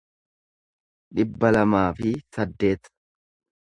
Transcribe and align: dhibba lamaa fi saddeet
dhibba 1.21 1.53
lamaa 1.59 1.87
fi 2.01 2.09
saddeet 2.35 2.81